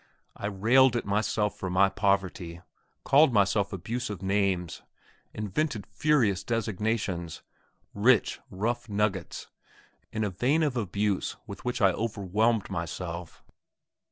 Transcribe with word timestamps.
I 0.35 0.47
railed 0.47 0.95
at 0.95 1.05
myself 1.05 1.55
for 1.59 1.69
my 1.69 1.87
poverty, 1.87 2.59
called 3.03 3.31
myself 3.31 3.71
abusive 3.71 4.23
names, 4.23 4.81
invented 5.31 5.85
furious 5.85 6.43
designations 6.43 7.43
rich, 7.93 8.39
rough 8.49 8.89
nuggets 8.89 9.45
in 10.11 10.23
a 10.23 10.31
vein 10.31 10.63
of 10.63 10.75
abuse 10.75 11.37
with 11.45 11.63
which 11.65 11.81
I 11.83 11.91
overwhelmed 11.91 12.67
myself. 12.71 13.43